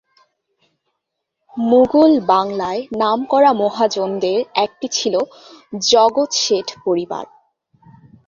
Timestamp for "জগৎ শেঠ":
5.89-6.67